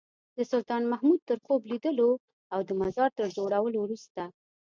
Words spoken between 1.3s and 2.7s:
خوب لیدلو او د